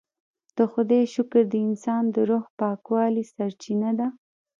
د 0.57 0.59
خدای 0.71 1.03
شکر 1.15 1.43
د 1.51 1.55
انسان 1.67 2.03
د 2.15 2.15
روح 2.29 2.45
پاکوالي 2.59 3.23
سرچینه 3.33 3.91
ده. 3.99 4.07